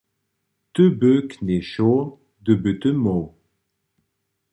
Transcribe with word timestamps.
Ty 0.73 0.83
by 0.99 1.13
k 1.29 1.31
njej 1.45 1.63
šoł, 1.71 1.99
hdy 2.39 2.53
by 2.63 2.71
ty 2.81 2.89
móhł. 3.03 3.25